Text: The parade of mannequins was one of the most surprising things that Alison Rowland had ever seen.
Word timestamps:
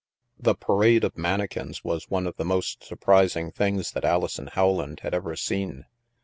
The 0.39 0.55
parade 0.55 1.03
of 1.03 1.15
mannequins 1.15 1.83
was 1.83 2.09
one 2.09 2.25
of 2.25 2.35
the 2.35 2.43
most 2.43 2.83
surprising 2.83 3.51
things 3.51 3.91
that 3.91 4.03
Alison 4.03 4.49
Rowland 4.57 5.01
had 5.01 5.13
ever 5.13 5.35
seen. 5.35 5.85